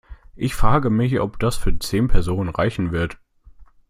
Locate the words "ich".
0.35-0.55